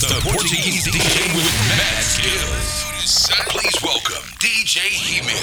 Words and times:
He's 0.00 0.08
the 0.08 0.20
Portuguese 0.30 0.86
DJ 0.88 1.36
with 1.36 1.44
mad 1.68 2.02
skills. 2.02 3.28
Please 3.52 3.82
welcome 3.82 4.24
DJ 4.40 4.80
Hemir. 4.96 5.36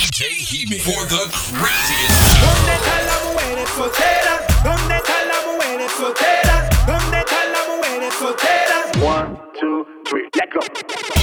DJ 0.00 0.40
Hemir 0.40 0.80
for 0.80 1.04
the 1.04 1.28
craziest. 1.52 2.08
¿Dónde 2.40 2.72
están 2.72 3.04
las 3.04 3.24
mujeres 3.26 3.68
solteras? 3.76 4.64
¿Dónde 4.64 4.96
están 4.96 5.28
las 5.28 5.44
mujeres 5.52 5.92
solteras? 5.92 6.86
¿Dónde 6.86 7.18
están 7.18 7.52
las 7.52 7.68
mujeres 7.68 8.14
solteras? 8.14 8.86
One, 9.02 9.36
two, 9.60 9.84
three, 10.06 10.30
let 10.32 10.48
go. 10.50 10.60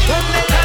¿Dónde 0.05 0.37
están 0.37 0.64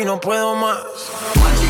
Y 0.00 0.04
no 0.06 0.18
puedo 0.18 0.54
más. 0.54 1.69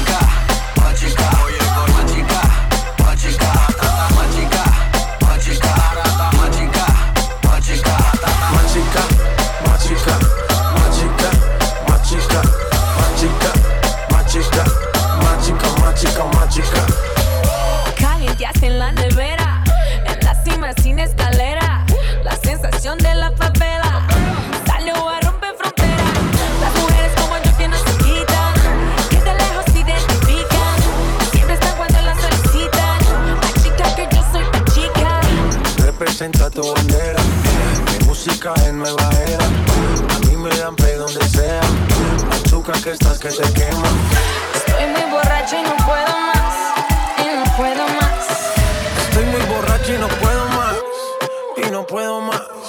Representa 36.20 36.50
tu 36.50 36.74
bandera, 36.74 37.18
mi 37.98 38.06
música 38.06 38.52
es 38.66 38.74
nueva 38.74 39.08
era. 39.26 39.46
A 40.14 40.18
mí 40.26 40.36
me 40.36 40.50
dan 40.50 40.76
play 40.76 40.96
donde 40.96 41.26
sea. 41.26 41.62
Azúcar 42.44 42.78
que 42.82 42.90
estás 42.90 43.18
que 43.18 43.30
te 43.30 43.50
quema. 43.54 43.88
Estoy 44.54 44.86
muy 44.88 45.10
borracha 45.10 45.60
y 45.60 45.62
no 45.62 45.76
puedo 45.78 46.18
más. 46.20 46.54
Y 47.16 47.36
no 47.38 47.56
puedo 47.56 47.88
más. 47.88 48.28
Estoy 49.08 49.24
muy 49.24 49.40
borracho 49.46 49.94
y 49.94 49.96
no 49.96 50.08
puedo 50.08 50.48
más. 50.48 50.76
Y 51.56 51.70
no 51.70 51.86
puedo. 51.86 52.20
Más 52.20 52.59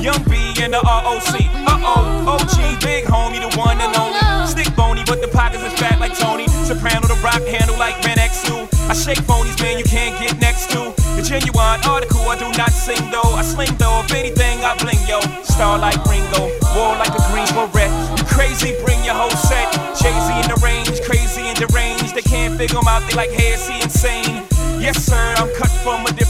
Young 0.00 0.22
B 0.30 0.54
and 0.62 0.72
the 0.72 0.80
ROC. 0.80 1.34
Uh 1.66 1.82
oh, 1.82 2.38
OG, 2.38 2.80
big 2.80 3.04
homie, 3.04 3.42
the 3.42 3.50
one 3.58 3.80
and 3.80 3.94
only. 3.96 4.46
Stick 4.46 4.70
bony, 4.76 5.02
but 5.04 5.20
the 5.20 5.28
pockets 5.28 5.62
is 5.62 5.74
fat 5.74 5.98
like 5.98 6.16
Tony. 6.16 6.46
Soprano, 6.64 7.06
the 7.08 7.18
rock 7.18 7.42
handle 7.42 7.76
like 7.78 8.00
Ben 8.02 8.16
X2. 8.16 8.70
I 8.88 8.94
shake 8.94 9.18
phonies, 9.26 9.60
man, 9.60 9.78
you 9.78 9.84
can't 9.84 10.14
get 10.22 10.38
next 10.40 10.70
to. 10.70 10.94
The 11.18 11.22
genuine 11.26 11.82
article, 11.82 12.22
I 12.30 12.38
do 12.38 12.46
not 12.56 12.70
sing 12.70 13.10
though. 13.10 13.34
I 13.34 13.42
sling 13.42 13.74
though, 13.76 14.06
if 14.06 14.14
anything, 14.14 14.62
I 14.62 14.78
bling 14.78 15.02
yo. 15.10 15.18
Star 15.42 15.78
like 15.78 15.98
Ringo, 16.06 16.46
war 16.78 16.94
like 16.94 17.10
a 17.10 17.22
green 17.34 17.50
beret. 17.58 17.90
You 18.18 18.24
crazy, 18.30 18.78
bring 18.86 19.02
your 19.02 19.18
whole 19.18 19.34
set. 19.34 19.66
Jay 19.98 20.14
Z 20.14 20.30
in 20.38 20.46
the 20.46 20.60
range, 20.62 20.94
crazy 21.02 21.42
and 21.42 21.58
deranged. 21.58 22.14
They 22.14 22.22
can't 22.22 22.54
figure 22.56 22.68
figure 22.68 22.78
'em 22.78 22.88
out, 22.88 23.02
they 23.08 23.16
like, 23.16 23.30
hey, 23.30 23.52
is 23.54 23.66
he 23.66 23.80
insane? 23.82 24.44
Yes, 24.78 25.02
sir, 25.02 25.34
I'm 25.36 25.48
cut 25.56 25.70
from 25.82 26.06
a 26.06 26.12
different 26.12 26.27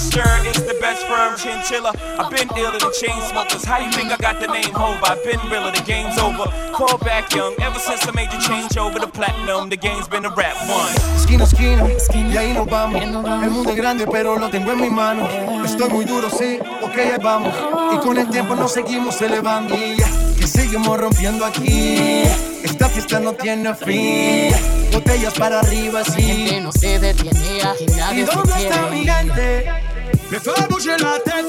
texture 0.00 0.48
is 0.48 0.56
the 0.66 0.74
best 0.80 1.06
firm 1.06 1.36
chinchilla. 1.36 1.92
I've 2.18 2.30
been 2.30 2.48
iller 2.56 2.78
than 2.78 2.92
chain 2.92 3.20
smokers. 3.28 3.64
How 3.64 3.78
you 3.78 3.90
think 3.92 4.10
I 4.10 4.16
got 4.16 4.40
the 4.40 4.46
name 4.46 4.72
Hove? 4.72 4.98
I've 5.04 5.22
been 5.24 5.38
realer, 5.50 5.72
the 5.72 5.82
game's 5.84 6.16
over. 6.18 6.46
Fall 6.76 6.96
back 6.98 7.34
young, 7.34 7.54
ever 7.60 7.78
since 7.78 8.06
I 8.06 8.12
made 8.12 8.30
the 8.30 8.38
change 8.38 8.76
over 8.78 8.98
the 8.98 9.06
platinum, 9.08 9.68
the 9.68 9.76
game's 9.76 10.08
been 10.08 10.24
a 10.24 10.30
rap 10.30 10.56
one. 10.68 10.92
Esquina 11.16 11.44
a 11.44 11.46
esquina, 11.46 12.32
y 12.32 12.36
ahí 12.36 12.52
nos 12.54 12.66
vamos. 12.66 13.02
El 13.02 13.50
mundo 13.50 13.70
es 13.70 13.76
grande, 13.76 14.06
pero 14.10 14.38
lo 14.38 14.48
tengo 14.48 14.72
en 14.72 14.80
mi 14.80 14.90
mano. 14.90 15.28
Estoy 15.64 15.90
muy 15.90 16.04
duro, 16.06 16.30
sí, 16.30 16.58
ok, 16.82 16.96
ahí 16.96 17.18
vamos. 17.22 17.54
Y 17.94 17.98
con 17.98 18.16
el 18.16 18.28
tiempo 18.30 18.54
nos 18.56 18.72
seguimos 18.72 19.20
elevando. 19.20 19.74
Y 19.76 20.46
seguimos 20.46 20.98
rompiendo 20.98 21.44
aquí. 21.44 22.22
Esta 22.62 22.88
fiesta 22.88 23.20
no 23.20 23.34
tiene 23.34 23.74
fin. 23.74 24.54
Botellas 24.92 25.34
para 25.34 25.60
arriba, 25.60 26.00
La 26.00 26.14
gente 26.14 26.48
sí. 26.48 26.60
no 26.60 26.72
se 26.72 26.98
detiene, 26.98 27.62
aquí 27.62 27.86
nadie 27.96 28.22
¿Y 28.22 28.26
se 28.26 28.32
dónde 28.34 28.52
está 28.64 28.82
mi 28.90 29.02
quiere. 29.02 29.12
gente? 29.12 29.89
Mais 30.30 30.38
pas 30.38 30.60
bouger 30.68 30.96
la 30.98 31.18
tête. 31.18 31.46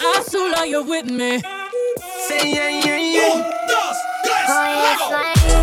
I 0.00 0.22
so 0.28 0.38
love 0.48 0.66
you 0.66 0.82
with 0.82 1.10
me. 1.10 1.40
Say 2.26 2.50
yeah, 2.52 2.70
yeah, 2.84 2.98
yeah. 2.98 3.34
Un, 3.34 3.42
dos, 3.68 5.61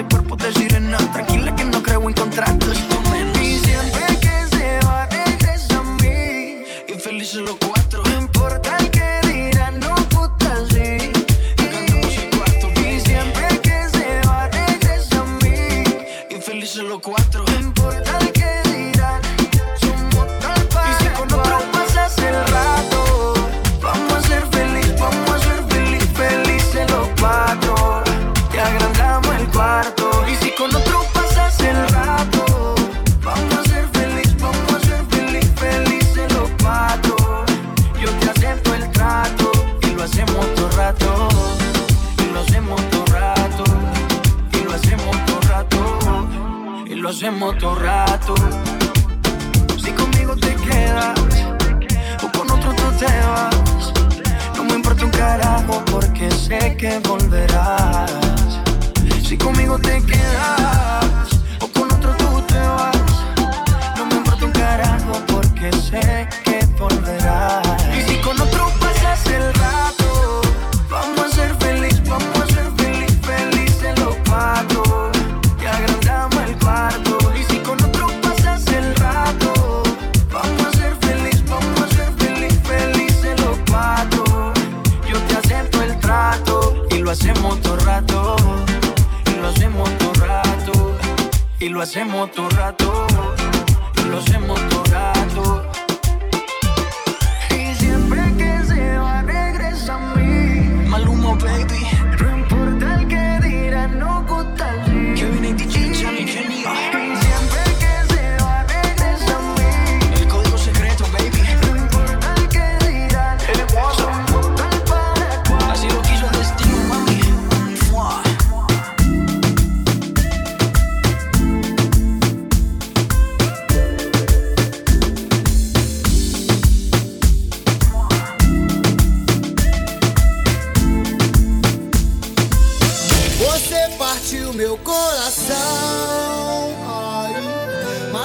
ese 0.00 0.08
cuerpo 0.08 0.36
de 0.36 0.52
sirena. 0.52 0.98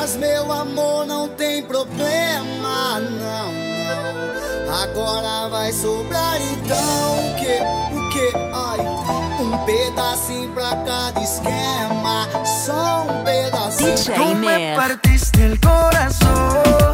Mas 0.05 0.17
meu 0.17 0.51
amor 0.51 1.07
não 1.07 1.27
tem 1.29 1.63
problema, 1.63 2.99
não, 2.99 3.51
não. 3.51 4.83
Agora 4.83 5.49
vai 5.49 5.71
sobrar 5.71 6.39
então 6.39 6.77
o 6.77 7.35
que, 7.35 7.97
o 7.97 8.09
que, 8.11 8.37
ai, 8.53 8.81
um 9.41 9.65
pedacinho 9.65 10.53
pra 10.53 10.75
cada 10.85 11.19
esquema, 11.23 12.29
só 12.45 13.07
um 13.09 13.23
pedacinho. 13.23 13.95
DJ 13.95 14.13
Tú 14.13 14.35
me 14.35 14.75
partiste 14.75 15.41
el 15.41 15.59
corazón. 15.59 16.84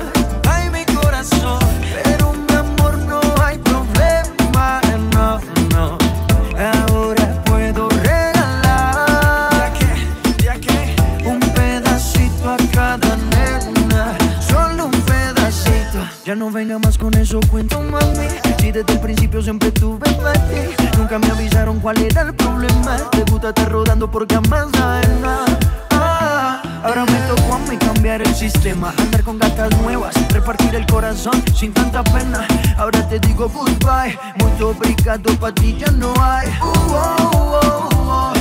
venga 16.62 16.78
más 16.78 16.96
con 16.96 17.12
eso 17.16 17.40
cuento, 17.50 17.82
mami. 17.82 18.28
Si 18.60 18.72
desde 18.72 18.94
el 18.94 19.00
principio 19.00 19.42
siempre 19.42 19.72
tuve 19.72 20.08
mate. 20.22 20.70
Nunca 20.96 21.18
me 21.18 21.28
avisaron 21.32 21.80
cuál 21.80 21.98
era 21.98 22.22
el 22.22 22.36
problema. 22.36 22.98
Te 23.12 23.24
gusta 23.32 23.50
estar 23.50 23.72
rodando 23.72 24.10
por 24.12 24.28
camas 24.28 24.68
nada. 24.74 25.46
Ah, 25.90 26.62
ahora 26.84 27.06
me 27.06 27.20
tocó 27.22 27.56
a 27.56 27.60
mí 27.68 27.78
cambiar 27.78 28.22
el 28.22 28.36
sistema, 28.36 28.94
andar 28.98 29.24
con 29.24 29.40
gatas 29.40 29.76
nuevas, 29.82 30.14
repartir 30.32 30.76
el 30.76 30.86
corazón 30.86 31.44
sin 31.56 31.74
tanta 31.74 32.04
pena. 32.04 32.46
Ahora 32.78 33.08
te 33.10 33.20
digo 33.20 33.50
goodbye, 33.50 34.18
mucho 34.40 34.70
obrigado, 34.70 35.34
pa' 35.40 35.52
ti 35.52 35.76
ya 35.80 35.92
no 35.92 36.14
hay. 36.22 36.48
Uh, 36.62 36.66
oh, 36.66 37.60
oh, 37.64 38.34
oh, 38.34 38.41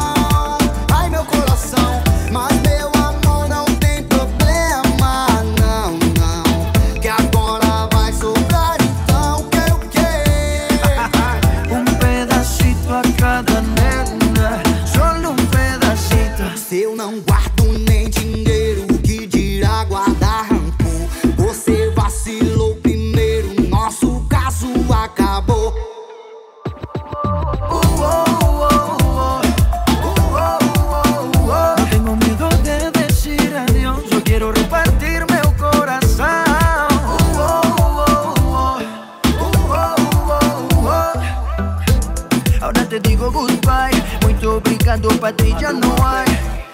te 42.91 42.99
digo 42.99 43.31
goodbye. 43.31 44.03
Muito 44.23 44.57
obrigado, 44.57 45.07
pra 45.19 45.31
ti 45.31 45.55
ya 45.57 45.71
no 45.71 45.95
hay. 46.05 46.27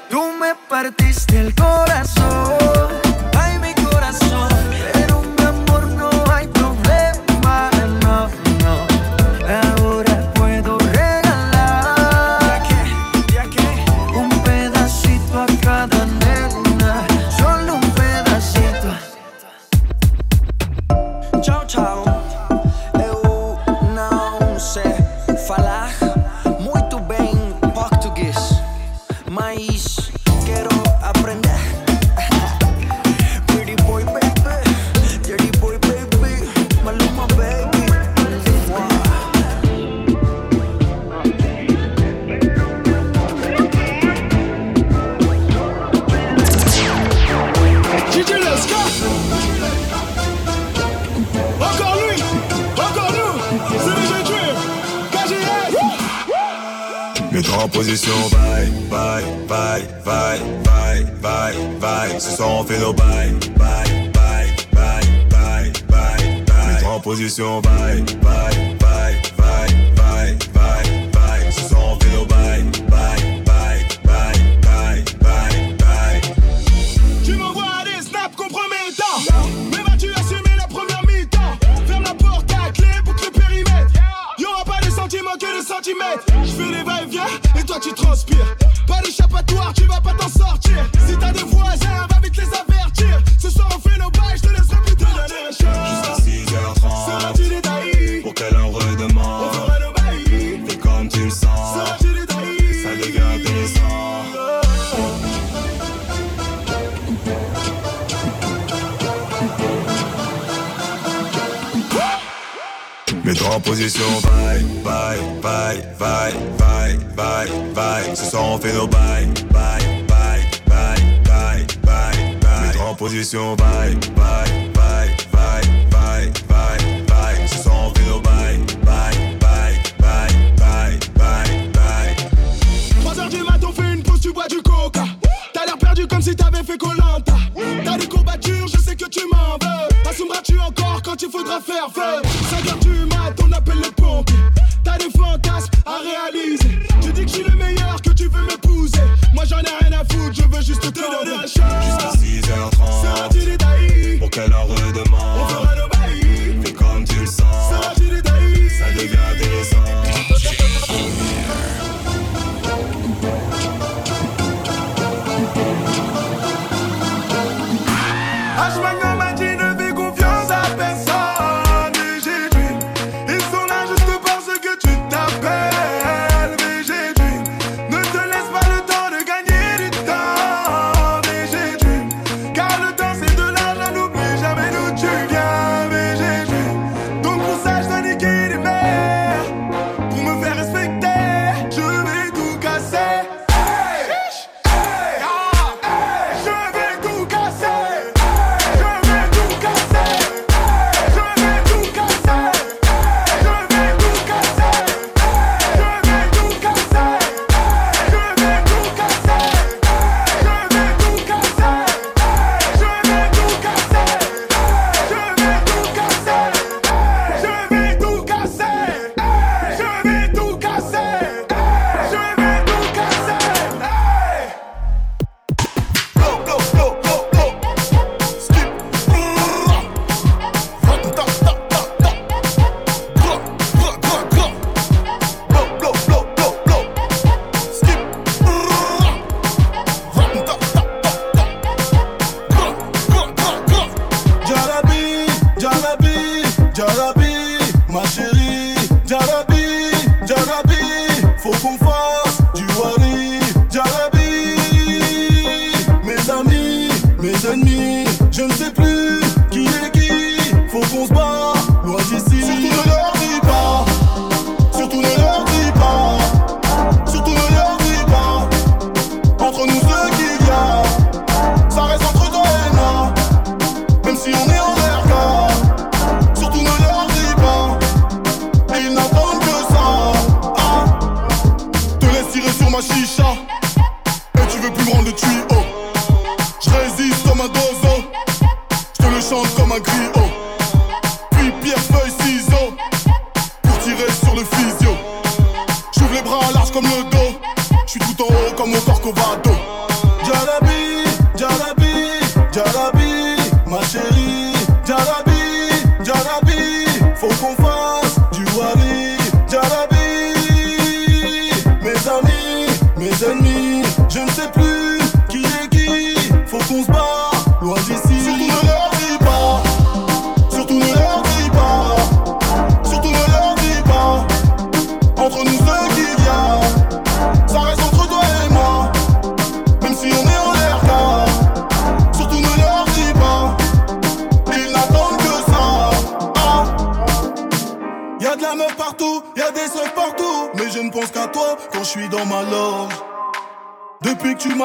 Tú 0.10 0.32
me 0.40 0.56
partiste 0.68 1.40
el 1.40 1.54
corazón. 1.54 2.97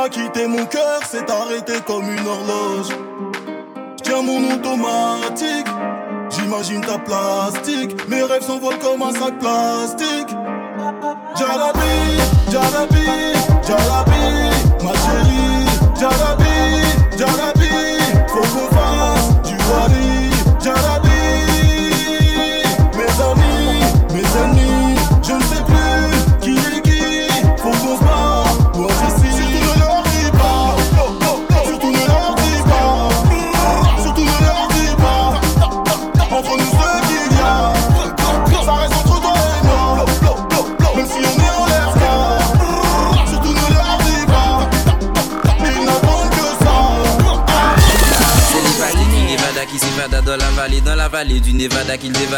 m'a 0.02 0.08
quitté, 0.08 0.46
mon 0.48 0.66
cœur 0.66 1.00
s'est 1.04 1.30
arrêté 1.30 1.74
comme 1.86 2.02
une 2.02 2.26
horloge. 2.26 2.88
Tiens 4.02 4.22
mon 4.22 4.52
automatique, 4.52 5.66
j'imagine 6.30 6.80
ta 6.80 6.98
plastique. 6.98 8.08
Mes 8.08 8.22
rêves 8.22 8.42
s'envolent 8.42 8.78
comme 8.80 9.02
un 9.02 9.12
sac 9.12 9.38
plastique. 9.38 10.11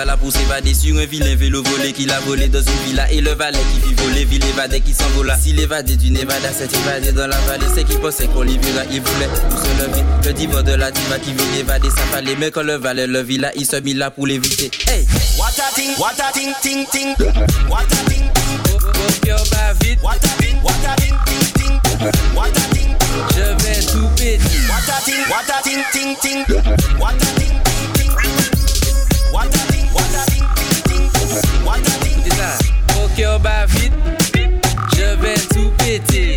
la 0.05 0.17
pousse 0.17 0.37
évadée 0.37 0.75
sur 0.75 0.97
un 0.97 1.07
vilain 1.07 1.35
vélo 1.37 1.63
volé 1.63 1.93
qui 1.93 2.05
l'a 2.05 2.21
volé 2.21 2.49
dans 2.49 2.61
une 2.61 2.87
villa 2.87 3.11
et 3.11 3.21
le 3.21 3.31
valet 3.33 3.59
qui 3.73 3.89
vit 3.89 3.95
voler, 3.95 4.25
ville 4.25 4.45
évadée 4.45 4.81
qui 4.81 4.93
s'envola. 4.93 5.37
Si 5.39 5.53
l'évadé 5.53 5.97
du 5.97 6.11
Nevada 6.11 6.53
s'est 6.53 6.69
évadé 6.83 7.13
dans 7.13 7.27
la 7.27 7.39
vallée, 7.41 7.67
c'est 7.75 7.85
qui 7.85 7.97
pensait 7.97 8.27
qu'on 8.27 8.43
l'y 8.43 8.59
verra, 8.59 8.85
il 8.91 9.01
voulait 9.01 9.29
tout 9.51 9.57
se 9.57 9.83
lever. 9.83 10.05
Le 10.25 10.33
divan 10.33 10.63
de 10.63 10.73
la 10.73 10.91
diva 10.91 11.19
qui 11.19 11.33
vit 11.33 11.57
l'évadé, 11.57 11.89
ça 11.91 12.03
fallait, 12.13 12.37
mais 12.37 12.51
quand 12.51 12.63
le 12.63 12.75
valet 12.75 13.07
le 13.07 13.23
villa, 13.23 13.51
il 13.57 13.67
se 13.67 13.77
mit 13.77 13.95
là 13.95 14.11
pour 14.11 14.27
l'éviter. 14.27 14.71
Hey! 14.89 15.07
What 15.39 15.59
a 15.59 15.75
thing, 15.75 15.95
what 15.99 16.13
a 16.21 16.33
thing, 16.33 16.55
ting, 16.63 16.87
ting. 16.91 17.15
What 17.69 17.85
a 17.85 17.97
thing, 18.09 18.31
ting. 18.35 18.61
Oh, 18.69 18.79
oh, 18.85 18.91
oh 19.31 19.75
vite. 19.81 20.03
What 20.03 20.17
a 20.17 20.29
thing, 20.43 20.57
what 20.63 20.75
a 20.87 20.97
thing, 21.01 21.15
ting, 21.27 21.53
ting. 21.55 21.81
What 22.35 22.49
a. 22.49 22.75
Je 23.35 23.65
vais 23.65 23.81
tout 23.81 24.09
péter. 24.17 24.41
What 24.69 24.89
a 24.89 25.01
thing, 25.03 25.25
what 25.29 25.49
a 25.49 25.63
thing, 25.63 25.83
ting, 25.93 26.17
ting. 26.21 26.45
What 26.99 27.15
a 27.15 27.27
thing, 27.39 27.55
je 34.97 35.17
vais 35.21 35.35
tout 35.53 35.71
péter. 35.79 36.34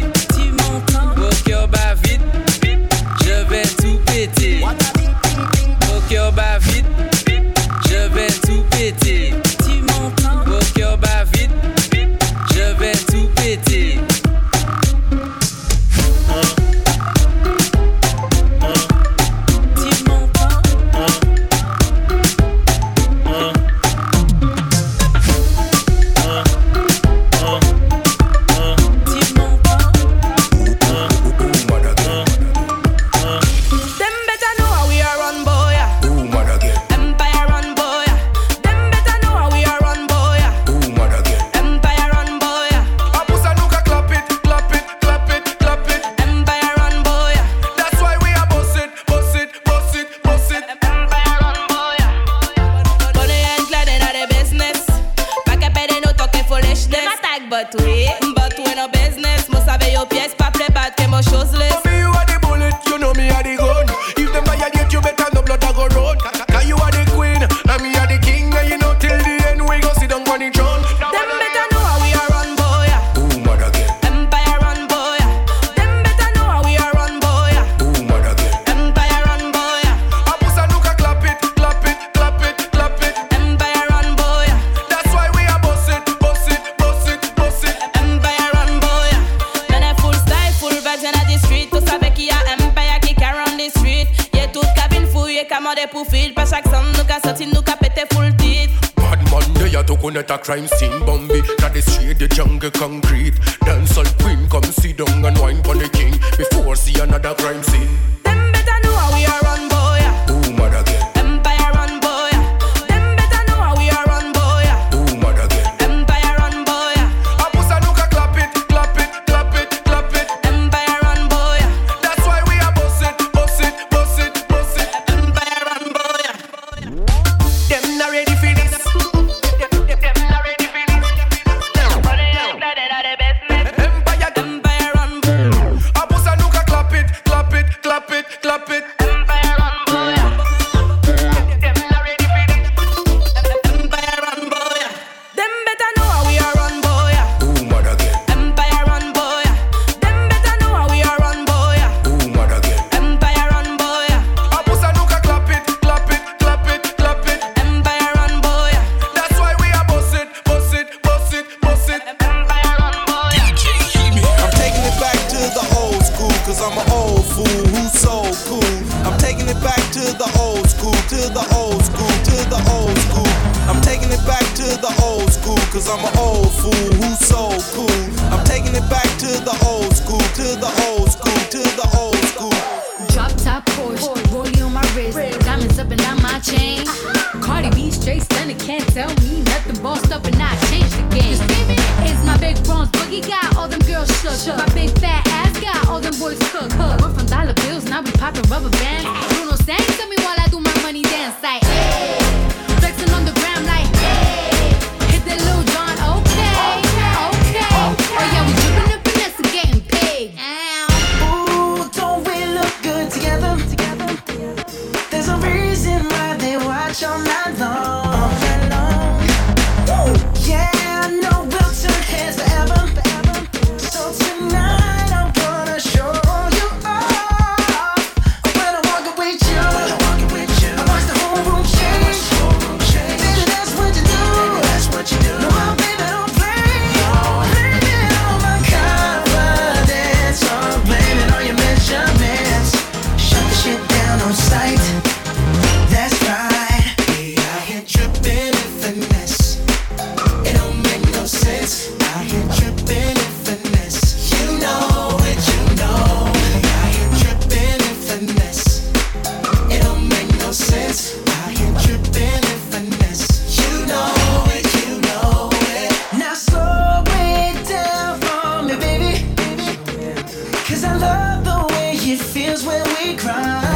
feels 272.37 272.63
when 272.65 272.83
we 272.83 273.15
cry. 273.15 273.66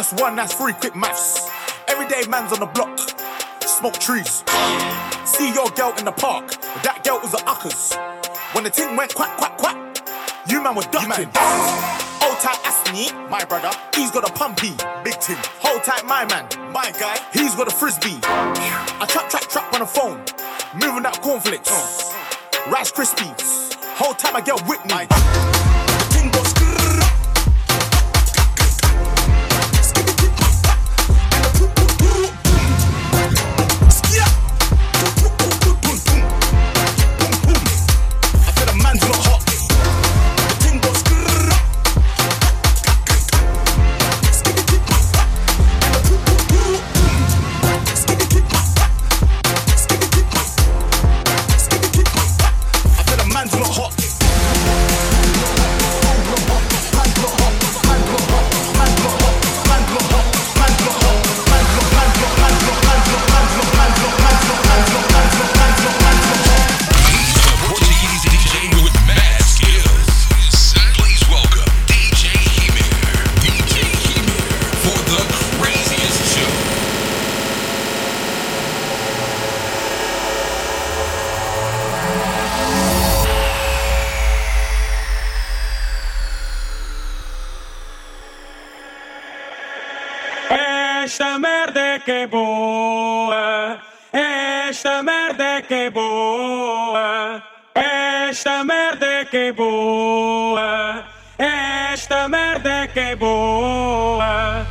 Minus 0.00 0.22
one, 0.22 0.36
that's 0.36 0.54
three. 0.54 0.72
Quick 0.72 0.96
maths. 0.96 1.50
Everyday 1.86 2.26
man's 2.30 2.52
on 2.52 2.60
the 2.60 2.66
block, 2.66 2.98
smoke 3.66 3.98
trees. 3.98 4.42
See 5.24 5.52
your 5.52 5.68
girl 5.70 5.92
in 5.98 6.06
the 6.06 6.12
park, 6.16 6.48
that 6.82 7.02
girl 7.04 7.20
was 7.22 7.34
a 7.34 7.44
uckers. 7.44 7.92
When 8.54 8.64
the 8.64 8.70
ting 8.70 8.96
went 8.96 9.14
quack, 9.14 9.36
quack, 9.36 9.58
quack, 9.58 9.76
you 10.48 10.62
man 10.62 10.74
were 10.74 10.88
ducking. 10.90 11.28
Hold 11.34 12.38
tight, 12.40 12.58
Asni, 12.64 13.12
my 13.28 13.44
brother. 13.44 13.70
He's 13.94 14.10
got 14.10 14.28
a 14.28 14.32
pumpy, 14.32 14.72
big 15.04 15.20
ting. 15.20 15.36
Hold 15.60 15.84
tight, 15.84 16.06
my 16.06 16.24
man, 16.24 16.48
my 16.72 16.90
guy. 16.98 17.18
He's 17.34 17.54
got 17.54 17.68
a 17.68 17.70
frisbee. 17.70 18.20
I 18.22 19.06
trap, 19.06 19.28
trap, 19.28 19.48
trap 19.50 19.74
on 19.74 19.80
the 19.80 19.86
phone, 19.86 20.24
moving 20.80 21.02
that 21.02 21.20
cornflakes, 21.20 21.70
Rice 22.72 22.90
Krispies. 22.90 23.74
Hold 24.00 24.18
tight, 24.18 24.32
my 24.32 24.40
girl 24.40 24.58
Whitney. 24.60 25.08
Ting 25.08 25.79
Esta 91.10 91.40
merda 91.40 91.80
é 91.80 91.98
que 91.98 92.12
é 92.12 92.26
boa. 92.28 93.80
Esta 94.12 95.02
merda 95.02 95.44
é 95.44 95.60
que 95.60 95.74
é 95.74 95.90
boa. 95.90 97.42
Esta 97.74 98.62
merda 98.62 99.06
é 99.06 99.24
que 99.24 99.36
é 99.36 99.52
boa. 99.52 101.04
Esta 101.36 102.28
merda 102.28 102.86
que 102.94 103.00
é 103.00 103.16
boa. 103.16 104.64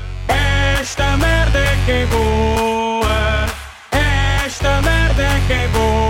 Esta 0.79 1.17
merda 1.17 1.59
que 1.85 1.91
é 1.91 2.05
boa. 2.05 3.45
Esta 4.45 4.81
merda 4.81 5.27
que 5.45 5.53
é 5.53 5.67
boa. 5.67 6.08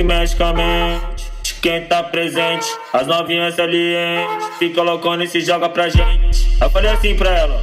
Que 0.00 0.02
mexe 0.02 0.34
com 0.34 0.44
a 0.44 0.52
mente. 0.54 1.30
De 1.42 1.54
Quem 1.54 1.84
tá 1.86 2.02
presente, 2.02 2.66
as 2.92 3.06
novinhas 3.06 3.54
salientes. 3.54 4.46
Fica 4.58 4.82
loucona 4.82 5.24
e 5.24 5.28
se 5.28 5.42
joga 5.42 5.68
pra 5.68 5.90
gente. 5.90 6.56
Eu 6.58 6.70
falei 6.70 6.90
assim 6.90 7.14
pra 7.14 7.30
ela. 7.30 7.62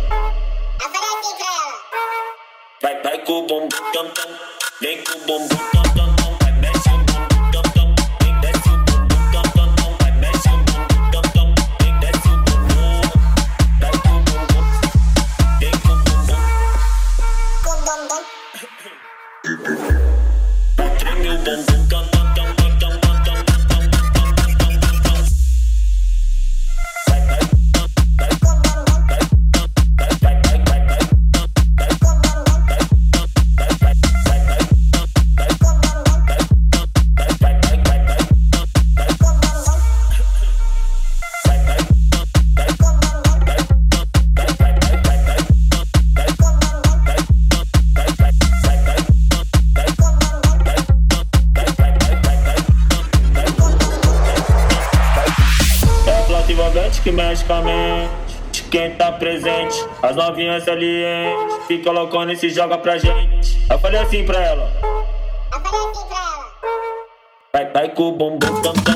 Vai, 2.81 3.01
vai 3.01 3.17
com 3.19 3.33
o 3.33 3.47
bumbum 3.47 3.67
tam 3.91 4.07
tam. 4.09 4.29
Vem 4.79 5.03
com 5.03 5.17
o 5.17 5.25
bumbum 5.25 5.66
criança 60.38 60.71
ali, 60.71 61.03
hein? 61.03 61.35
Fica 61.67 61.91
loucona 61.91 62.31
e 62.31 62.38
se 62.38 62.51
joga 62.51 62.77
pra 62.77 62.99
gente. 62.99 63.57
Eu 63.67 63.79
falei 63.79 63.99
assim 63.99 64.23
pra 64.23 64.39
ela. 64.39 64.71
Eu 65.51 65.59
falei 65.59 65.89
assim 65.89 66.07
pra 66.07 66.17
ela. 66.19 66.53
Vai, 67.51 67.71
vai 67.71 67.89
com 67.89 68.03
o 68.03 68.11
bumbum 68.11 68.38
bumbum. 68.61 68.86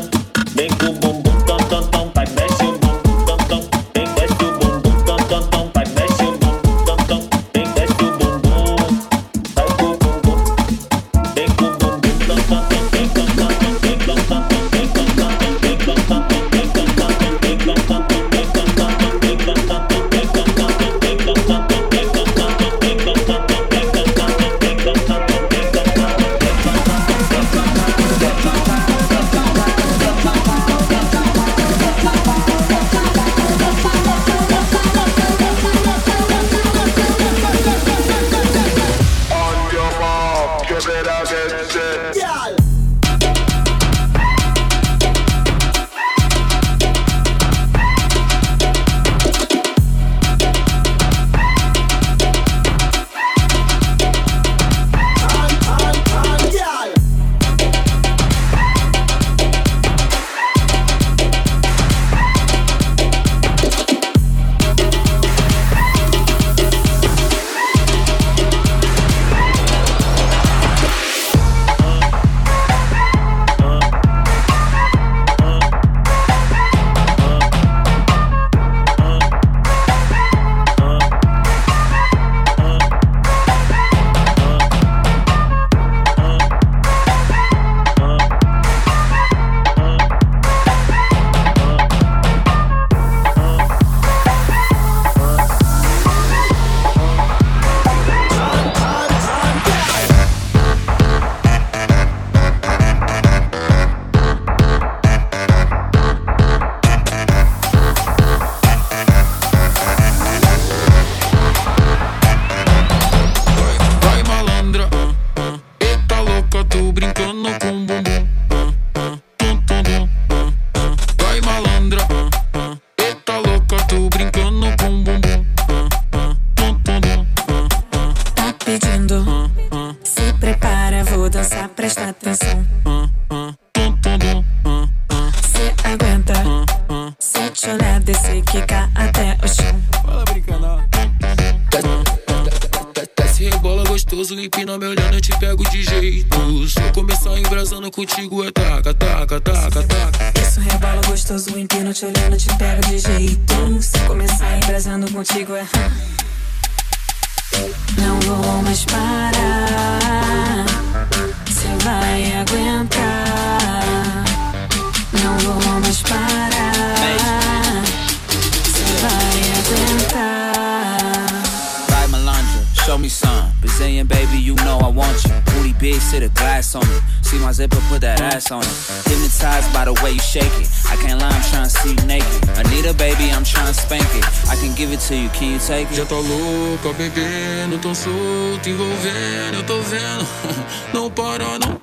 can 184.71 184.75
give 184.75 184.93
it 184.93 184.99
to 184.99 185.15
you, 185.15 185.29
can 185.29 185.53
you 185.53 185.59
take 185.59 185.89
it? 185.89 185.95
Já 185.95 186.05
tô 186.05 186.19
louco, 186.19 186.89
ó, 186.89 186.93
bebendo, 186.93 187.77
tô 187.79 187.93
solto, 187.93 188.69
envolvendo, 188.69 189.55
eu 189.55 189.63
tô 189.63 189.81
vendo. 189.81 190.27
não 190.93 191.09
para, 191.09 191.59
não. 191.59 191.81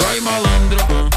Vai 0.00 0.20
malandro, 0.20 1.13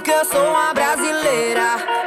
porque 0.00 0.12
eu 0.12 0.24
sou 0.24 0.50
uma 0.50 0.72
brasileira. 0.72 1.99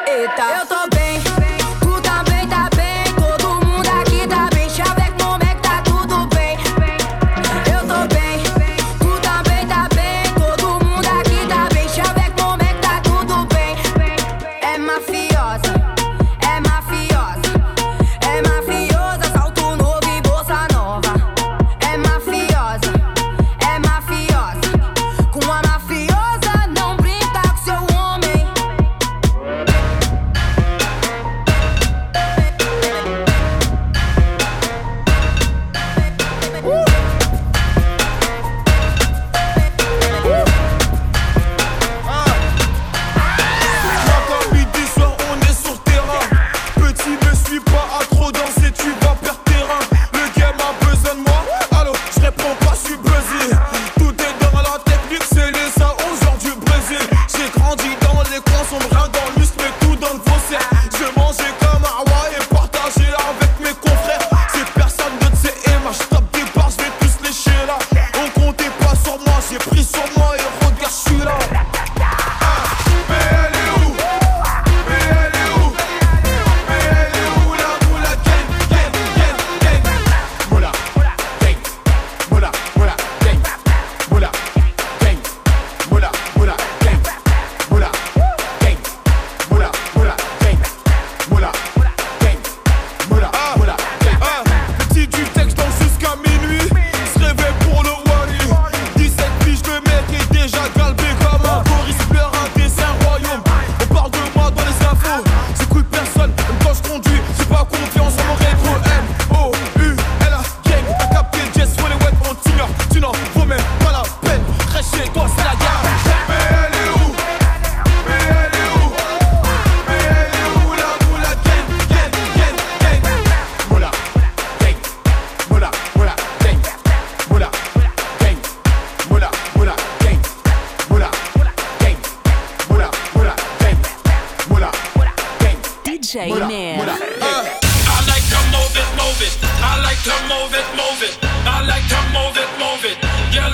Amen. 136.15 136.79
Uh, 136.79 136.93
I 137.25 137.97
like 138.05 138.25
to 138.29 138.39
move 138.53 138.75
it, 138.77 138.89
move 139.01 139.21
it. 139.25 139.33
I 139.65 139.81
like 139.81 139.97
to 140.05 140.13
move 140.29 140.53
it, 140.53 140.67
move 140.77 141.01
it. 141.01 141.17
I 141.45 141.65
like 141.65 141.87
to 141.89 141.99
move 142.13 142.37
it, 142.37 142.49
move 142.61 142.85
it. 142.85 142.97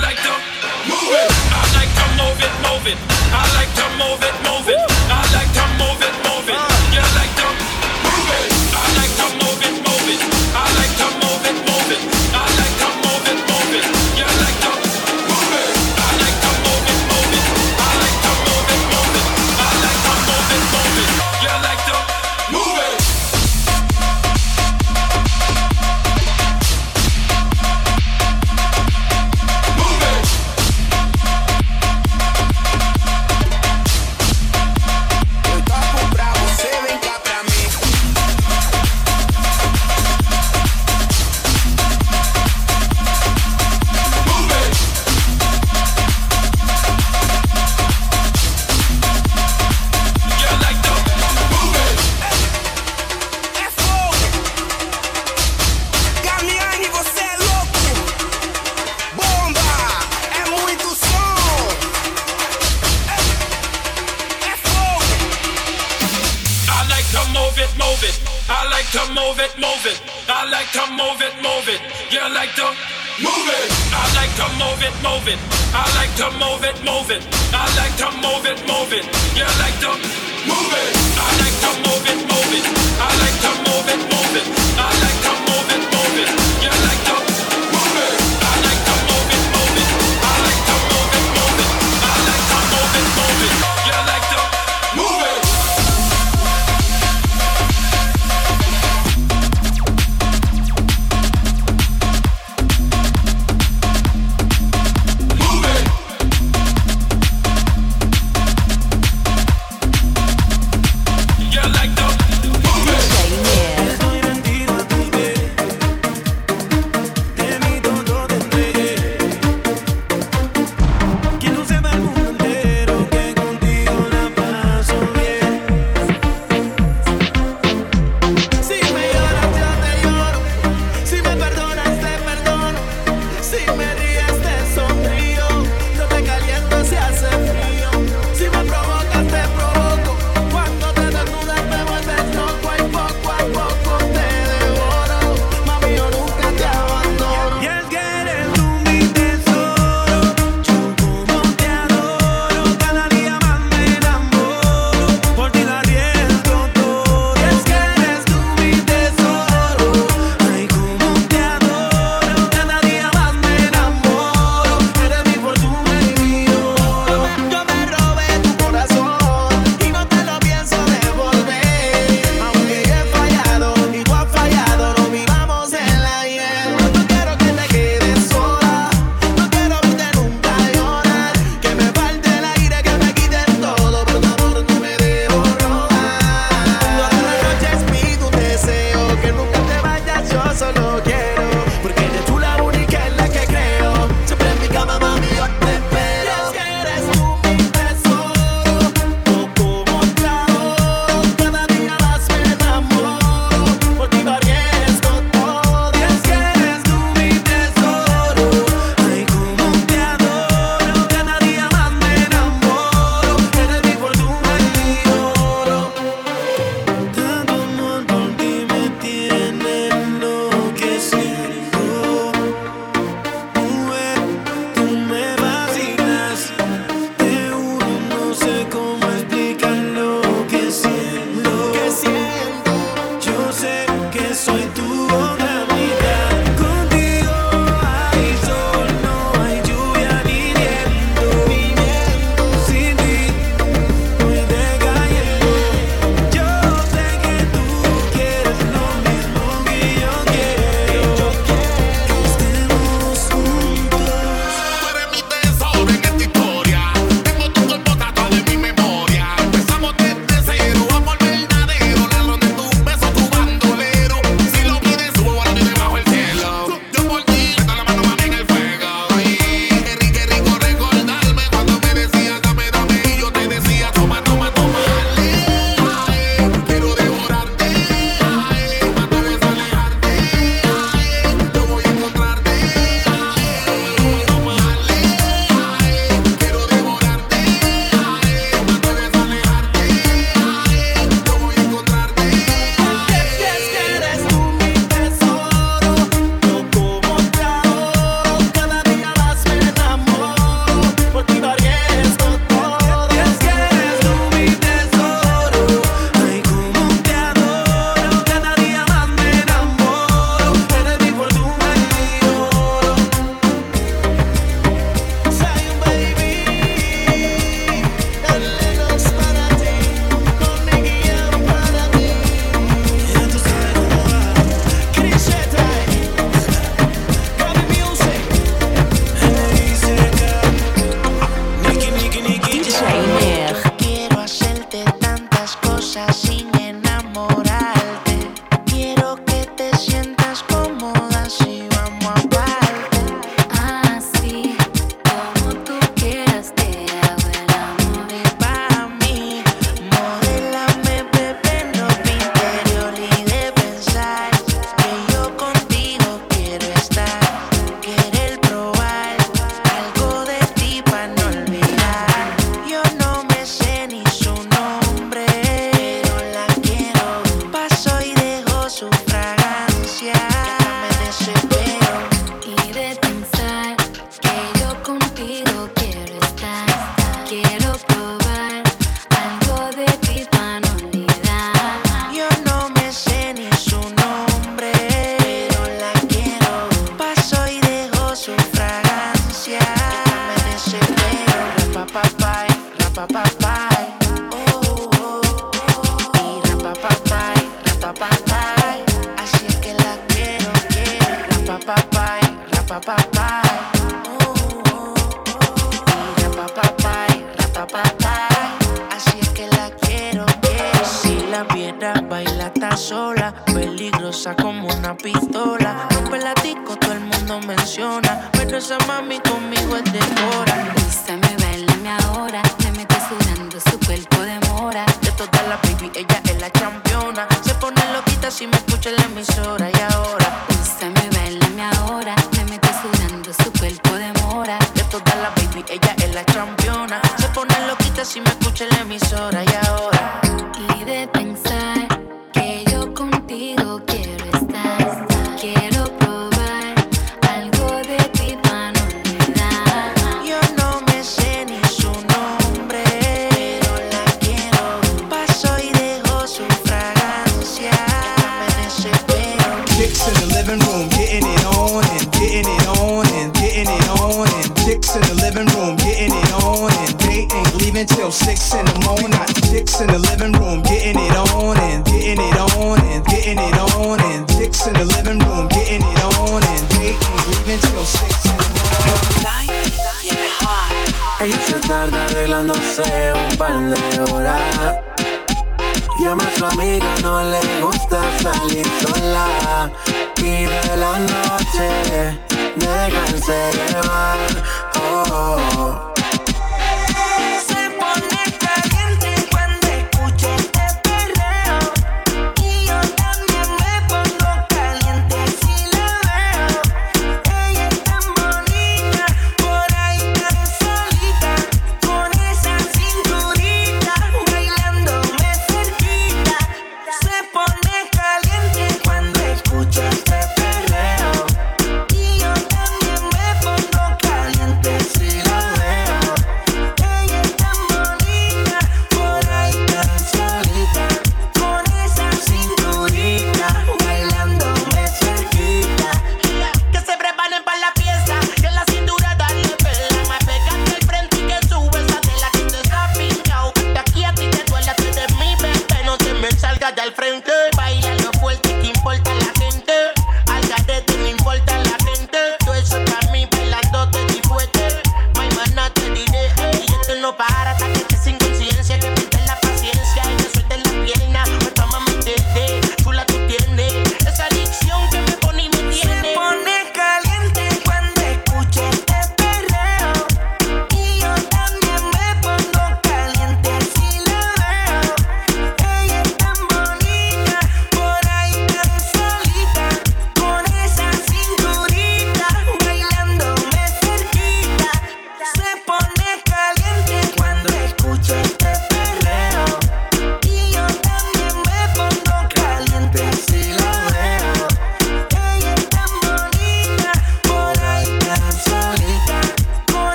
Like 0.00 0.20
to 0.20 0.32
move 0.88 1.08
it. 1.08 1.30
I 1.52 1.64
like 1.76 1.92
to 1.96 2.06
move 2.20 2.40
it, 2.40 2.52
move 2.66 2.86
it. 2.86 2.98
I 3.32 3.44
like 3.56 3.72
to 3.80 3.86
move 3.96 4.22
it, 4.22 4.34
move 4.44 4.68
it. 4.68 4.79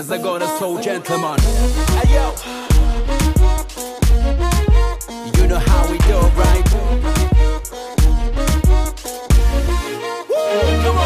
Mais 0.00 0.12
agora 0.12 0.46
sou 0.58 0.78
o 0.78 0.82
gentleman. 0.82 1.36
Hey 1.94 2.14
yo. 2.14 2.32
You 5.36 5.46
know 5.46 5.58
how 5.58 5.86
we 5.90 5.98
do, 5.98 6.20
right? 6.40 6.64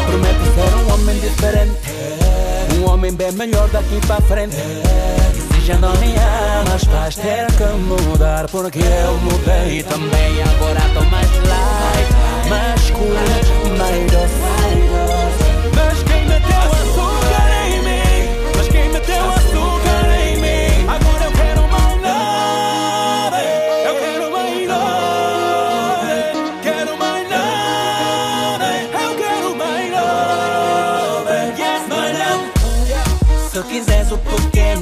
Prometo 0.07 0.45
ser 0.55 0.75
um 0.77 0.93
homem 0.93 1.19
diferente. 1.19 1.75
Um 2.79 2.89
homem 2.89 3.13
bem 3.13 3.33
melhor 3.33 3.67
daqui 3.67 3.99
pra 4.07 4.21
frente. 4.21 4.55
E 4.55 5.41
se 5.41 5.65
já 5.65 5.77
não 5.77 5.91
me 5.97 6.15
amas, 6.15 6.85
vais 6.85 7.15
ter 7.17 7.47
que 7.47 7.65
mudar. 7.73 8.47
Porque 8.49 8.79
eu 8.79 9.17
mudei 9.17 9.83
também. 9.83 10.41
Agora 10.41 10.79
tô 10.93 11.01
mais 11.09 11.29
light, 11.33 12.47
mais 12.47 12.91
cool, 12.91 13.77
mais 13.77 14.09
docile. 14.09 14.54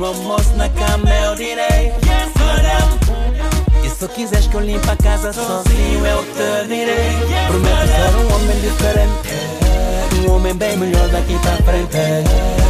Almoço 0.01 0.53
na 0.55 0.69
cama, 0.69 1.09
eu 1.09 1.35
direi. 1.35 1.91
Madam. 2.35 3.83
E 3.83 3.89
se 3.89 4.07
quiseres 4.09 4.47
que 4.47 4.55
eu 4.55 4.61
limpe 4.61 4.89
a 4.89 4.95
casa 4.95 5.33
sozinho, 5.33 6.05
eu 6.05 6.23
te 6.23 6.67
direi. 6.67 7.11
Prometo 7.47 7.87
ser 7.87 8.15
um 8.17 8.35
homem 8.35 8.59
diferente. 8.61 10.25
Um 10.25 10.35
homem 10.35 10.53
bem 10.55 10.77
melhor 10.77 11.07
daqui 11.09 11.37
pra 11.39 11.57
frente. 11.63 11.97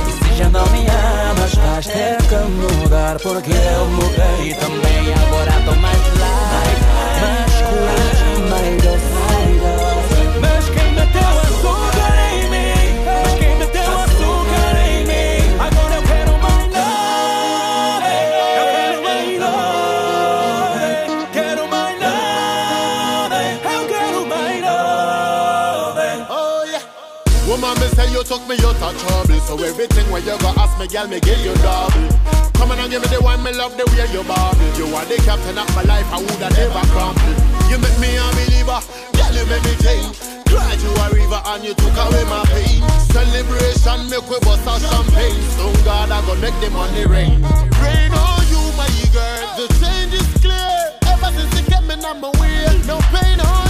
E 0.08 0.12
se 0.26 0.38
já 0.38 0.50
não 0.50 0.66
me 0.70 0.86
amas, 0.88 1.54
vais 1.54 1.86
ter 1.86 2.18
que 2.18 2.36
mudar. 2.82 3.20
Porque 3.20 3.52
eu 3.52 3.86
mudei 3.88 4.54
também. 4.56 5.14
Agora 5.28 5.52
tô 5.66 5.76
mais 5.80 6.13
trouble. 29.02 29.40
So 29.46 29.58
everything 29.64 30.10
when 30.12 30.24
you 30.26 30.38
go 30.40 30.54
ask 30.58 30.78
me, 30.80 30.88
girl, 30.88 31.08
me 31.08 31.20
give 31.20 31.40
you 31.40 31.54
double. 31.66 32.08
Come 32.54 32.72
on 32.72 32.80
and 32.80 32.90
give 32.90 33.02
me 33.02 33.10
the 33.10 33.20
one, 33.22 33.44
me 33.44 33.52
love 33.52 33.76
the 33.76 33.86
way 33.92 34.08
you 34.14 34.24
bobble. 34.24 34.64
You 34.80 34.88
are 34.96 35.06
the 35.06 35.18
captain 35.26 35.58
of 35.58 35.68
my 35.76 35.84
life, 35.84 36.08
I 36.14 36.20
woulda 36.22 36.50
never 36.54 36.84
crumble. 36.94 37.36
You 37.68 37.78
make 37.82 37.98
me 38.00 38.16
a 38.16 38.26
believer, 38.38 38.80
girl, 39.18 39.32
you 39.36 39.46
make 39.52 39.66
me 39.68 39.76
change. 39.84 40.16
Cried 40.48 40.80
you 40.80 40.94
a 40.94 41.06
river 41.12 41.42
and 41.50 41.64
you 41.66 41.74
took 41.74 41.98
away 41.98 42.24
my 42.30 42.46
pain. 42.54 42.86
Celebration, 43.10 44.10
make 44.10 44.24
we 44.30 44.38
bust 44.46 44.64
a 44.70 44.80
champagne. 44.80 45.42
Soon 45.58 45.74
God, 45.84 46.12
I 46.12 46.22
go 46.26 46.36
make 46.40 46.56
the 46.62 46.70
money 46.70 47.06
rain. 47.06 47.42
Rain 47.82 48.14
on 48.14 48.42
you, 48.48 48.62
my 48.78 48.88
girl. 49.12 49.44
The 49.58 49.68
change 49.82 50.14
is 50.14 50.28
clear. 50.40 50.78
Ever 51.10 51.34
since 51.34 51.52
you 51.58 51.66
kept 51.66 51.88
me 51.90 51.96
number 51.98 52.30
way. 52.40 52.70
No 52.86 53.02
pain 53.10 53.40
on 53.42 53.63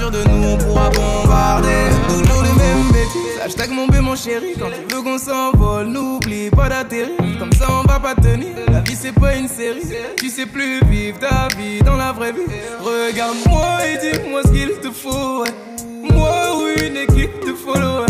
de 0.00 0.28
nous, 0.28 0.48
on 0.48 0.56
pourra 0.58 0.90
bombarder. 0.90 1.88
Toujours 2.08 2.42
les 2.42 2.52
mêmes 2.52 2.90
bêtises. 2.92 3.38
Hashtag 3.44 3.70
mon 3.70 3.86
bé, 3.86 4.00
mon 4.00 4.16
chéri. 4.16 4.54
Quand 4.58 4.66
tu 4.66 4.94
veux 4.94 5.02
qu'on 5.02 5.18
s'envole, 5.18 5.86
n'oublie 5.86 6.50
pas 6.50 6.68
d'atterrir. 6.68 7.16
Comme 7.38 7.52
ça, 7.52 7.66
on 7.70 7.82
va 7.86 8.00
pas 8.00 8.14
tenir. 8.16 8.54
La 8.72 8.80
vie, 8.80 8.96
c'est 9.00 9.12
pas 9.12 9.36
une 9.36 9.46
série. 9.46 9.82
Tu 10.18 10.30
sais 10.30 10.46
plus 10.46 10.80
vivre 10.86 11.18
ta 11.20 11.48
vie 11.56 11.80
dans 11.80 11.96
la 11.96 12.12
vraie 12.12 12.32
vie. 12.32 12.40
Regarde-moi 12.80 13.86
et 13.86 13.98
dis-moi 13.98 14.42
ce 14.44 14.50
qu'il 14.50 14.72
te 14.80 14.90
faut. 14.90 15.44
Moi 16.02 16.56
ou 16.56 16.84
une 16.84 16.96
équipe 16.96 17.46
de 17.46 17.54
followers. 17.54 18.06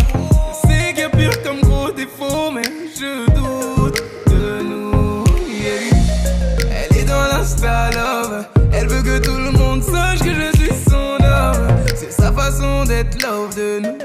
C'est 0.66 0.94
qu'il 0.94 1.00
y 1.00 1.02
a 1.02 1.10
pire 1.10 1.42
comme 1.42 1.60
gros 1.60 1.90
défaut, 1.90 2.50
mais 2.50 2.62
je 2.98 3.26
doute 3.34 4.02
de 4.28 4.62
nous. 4.62 5.24
Elle 6.70 6.96
est 6.96 7.04
dans 7.04 7.26
l'insta 7.30 7.90
love. 7.90 8.46
Elle 8.72 8.88
veut 8.88 9.02
que 9.02 9.18
tout 9.18 9.36
le 9.36 9.50
monde 9.50 9.53
monde 12.84 12.90
est 12.90 13.22
love 13.22 13.54
de 13.56 13.80
nous. 13.80 13.98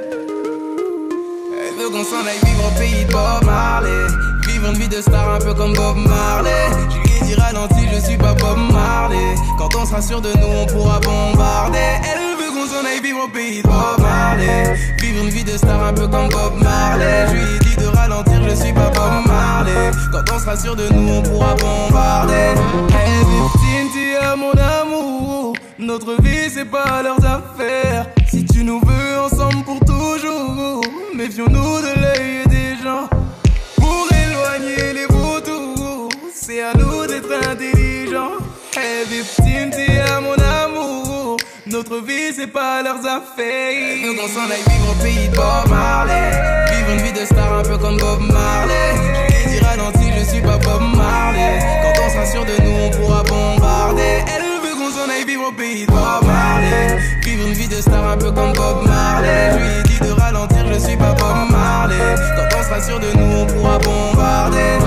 Elle 1.62 1.76
veut 1.78 1.90
qu'on 1.90 2.04
s'en 2.04 2.26
aille 2.26 2.40
vivre 2.46 2.68
au 2.68 2.80
pays 2.80 3.06
de 3.06 3.12
Bob 3.12 3.44
Marley. 3.44 4.08
Vivre 4.48 4.68
une 4.68 4.78
vie 4.78 4.88
de 4.88 5.02
star 5.02 5.34
un 5.34 5.40
peu 5.40 5.54
comme 5.54 5.74
Bob 5.74 5.98
Marley. 5.98 6.68
Je 6.90 6.98
lui 6.98 7.18
ai 7.18 7.26
dit 7.26 7.36
ralenti, 7.36 7.88
je 7.94 8.00
suis 8.00 8.18
pas 8.18 8.34
Bob 8.34 8.58
Marley. 8.72 9.36
Quand 9.58 9.70
on 9.76 9.86
sera 9.86 10.02
sûr 10.02 10.22
de 10.22 10.30
nous, 10.30 10.48
on 10.62 10.66
pourra 10.68 11.00
bombarder. 11.00 11.78
Elle 12.04 12.38
veut 12.38 12.52
qu'on 12.54 12.68
s'en 12.68 12.86
aille 12.86 13.02
vivre 13.02 13.20
au 13.26 13.28
pays 13.28 13.62
de 13.62 13.68
Bob 13.68 14.00
Marley. 14.00 14.76
Vivre 15.02 15.24
une 15.24 15.30
vie 15.30 15.44
de 15.44 15.58
star 15.58 15.84
un 15.84 15.94
peu 15.94 16.08
comme 16.08 16.30
Bob 16.30 16.54
Marley. 16.62 17.28
Je 17.28 17.34
lui 17.34 17.42
ai 17.42 17.60
dit 17.60 17.76
de 17.76 17.88
ralentir, 17.88 18.42
je 18.48 18.56
suis 18.56 18.74
pas 18.74 18.92
Bob 18.92 19.26
Marley. 19.26 19.92
Quand 20.12 20.34
on 20.34 20.40
sera 20.40 20.56
sûr 20.56 20.76
de 20.76 20.88
nous, 20.94 21.16
on 21.16 21.22
pourra 21.22 21.56
bombarder. 21.56 22.54
Hey, 22.94 23.26
Cynthia, 23.60 24.36
mon 24.38 24.52
amour, 24.52 25.54
notre 25.78 26.22
vie 26.22 26.50
c'est 26.50 26.66
pas 26.66 27.04
leurs 27.04 27.24
affaires. 27.26 28.06
Nous 28.70 28.82
veux 28.82 29.20
ensemble 29.20 29.64
pour 29.64 29.80
toujours, 29.80 30.84
méfions-nous 31.16 31.82
de 31.82 32.02
l'œil 32.02 32.46
des 32.50 32.78
gens. 32.84 33.10
Pour 33.78 34.08
éloigner 34.14 34.94
les 34.94 35.08
vautours, 35.08 36.10
c'est 36.32 36.62
à 36.62 36.74
nous 36.76 37.08
d'être 37.08 37.34
intelligents. 37.50 38.38
Hey, 38.78 39.08
victime, 39.10 39.72
t'es 39.72 40.02
à 40.02 40.22
mon 40.22 40.34
amour. 40.34 41.38
Notre 41.66 41.98
vie, 41.98 42.32
c'est 42.32 42.46
pas 42.46 42.84
leurs 42.84 43.04
affaires. 43.04 44.06
Nous 44.06 44.14
qu'on 44.14 44.28
s'en 44.28 44.48
aille 44.52 44.62
vivre 44.70 44.92
au 44.92 45.04
pays 45.04 45.30
de 45.30 45.36
Bob 45.36 45.68
Marley. 45.68 46.30
Vivre 46.72 46.92
une 46.92 47.02
vie 47.02 47.20
de 47.20 47.26
star 47.26 47.52
un 47.52 47.64
peu 47.64 47.78
comme 47.80 47.98
Bob 47.98 48.22
Marley. 48.22 48.94
Je 49.30 49.50
lui 49.50 49.58
dis 49.58 49.66
ralenti, 49.66 50.12
je 50.16 50.26
suis 50.32 50.42
pas 50.44 50.60
Bob 50.60 50.84
Marley. 50.96 51.58
Quand 51.82 52.04
on 52.06 52.10
sera 52.12 52.46
de 52.46 52.62
nous, 52.62 52.84
on 52.86 52.90
pourra 52.92 53.24
bombarder 53.24 54.39
vivre 55.30 55.50
au 55.50 55.52
pays 55.52 55.86
de 55.86 55.92
Bob 55.92 56.26
Marley. 56.26 56.98
Vivre 57.24 57.48
une 57.48 57.54
vie 57.54 57.68
de 57.68 57.76
star 57.76 58.04
un 58.10 58.18
peu 58.18 58.32
comme 58.32 58.54
Bob 58.54 58.88
Marley. 58.88 59.52
Je 59.54 59.58
lui 59.58 59.80
ai 59.80 59.84
dit 59.84 60.00
de 60.00 60.12
ralentir, 60.20 60.66
je 60.74 60.80
suis 60.80 60.98
pas 60.98 61.14
Bob 61.14 61.52
Marley. 61.52 62.16
Quand 62.36 62.58
on 62.58 62.64
sera 62.64 62.82
sûr 62.82 63.00
de 63.00 63.12
nous, 63.16 63.38
on 63.38 63.46
pourra 63.46 63.78
bombarder. 63.78 64.80